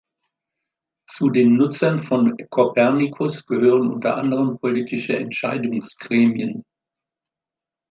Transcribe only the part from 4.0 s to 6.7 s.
anderem politische Entscheidungsgremien.